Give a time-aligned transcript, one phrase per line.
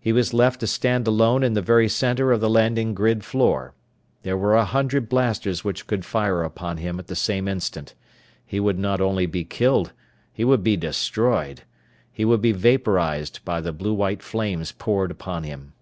[0.00, 3.74] He was left to stand alone in the very center of the landing grid floor.
[4.22, 7.94] There were a hundred blasters which would fire upon him at the same instant.
[8.46, 9.92] He would not only be killed;
[10.32, 11.64] he would be destroyed.
[12.10, 15.74] He would be vaporized by the blue white flames poured upon him.